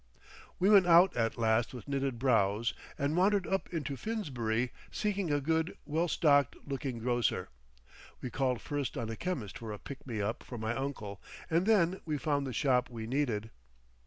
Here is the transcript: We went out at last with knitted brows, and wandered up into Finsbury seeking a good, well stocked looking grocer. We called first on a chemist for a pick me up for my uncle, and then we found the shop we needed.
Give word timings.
We 0.57 0.67
went 0.71 0.87
out 0.87 1.15
at 1.15 1.37
last 1.37 1.75
with 1.75 1.87
knitted 1.87 2.17
brows, 2.17 2.73
and 2.97 3.15
wandered 3.15 3.45
up 3.45 3.71
into 3.71 3.95
Finsbury 3.95 4.71
seeking 4.89 5.31
a 5.31 5.39
good, 5.39 5.77
well 5.85 6.07
stocked 6.07 6.55
looking 6.65 6.97
grocer. 6.97 7.49
We 8.19 8.31
called 8.31 8.61
first 8.61 8.97
on 8.97 9.11
a 9.11 9.15
chemist 9.15 9.59
for 9.59 9.71
a 9.71 9.77
pick 9.77 10.07
me 10.07 10.19
up 10.19 10.41
for 10.41 10.57
my 10.57 10.75
uncle, 10.75 11.21
and 11.51 11.67
then 11.67 12.01
we 12.03 12.17
found 12.17 12.47
the 12.47 12.51
shop 12.53 12.89
we 12.89 13.05
needed. 13.05 13.51